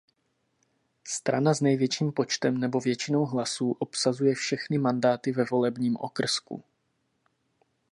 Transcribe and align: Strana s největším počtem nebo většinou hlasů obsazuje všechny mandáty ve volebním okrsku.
Strana 1.07 1.53
s 1.55 1.61
největším 1.61 2.11
počtem 2.11 2.57
nebo 2.57 2.79
většinou 2.79 3.25
hlasů 3.25 3.71
obsazuje 3.79 4.35
všechny 4.35 4.77
mandáty 4.77 5.31
ve 5.31 5.43
volebním 5.45 5.95
okrsku. 5.99 6.63